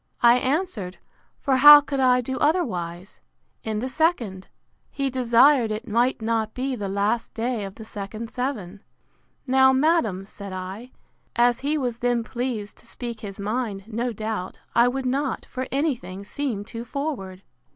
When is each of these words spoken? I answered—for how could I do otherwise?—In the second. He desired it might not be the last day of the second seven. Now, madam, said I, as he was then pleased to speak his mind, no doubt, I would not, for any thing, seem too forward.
I 0.23 0.39
answered—for 0.39 1.57
how 1.57 1.79
could 1.79 1.99
I 1.99 2.21
do 2.21 2.39
otherwise?—In 2.39 3.77
the 3.81 3.87
second. 3.87 4.47
He 4.89 5.11
desired 5.11 5.71
it 5.71 5.87
might 5.87 6.23
not 6.23 6.55
be 6.55 6.75
the 6.75 6.89
last 6.89 7.35
day 7.35 7.63
of 7.65 7.75
the 7.75 7.85
second 7.85 8.31
seven. 8.31 8.81
Now, 9.45 9.71
madam, 9.73 10.25
said 10.25 10.53
I, 10.53 10.89
as 11.35 11.59
he 11.59 11.77
was 11.77 11.99
then 11.99 12.23
pleased 12.23 12.77
to 12.79 12.87
speak 12.87 13.19
his 13.19 13.37
mind, 13.39 13.83
no 13.85 14.11
doubt, 14.11 14.57
I 14.73 14.87
would 14.87 15.05
not, 15.05 15.45
for 15.45 15.67
any 15.71 15.93
thing, 15.95 16.23
seem 16.23 16.65
too 16.65 16.83
forward. 16.83 17.43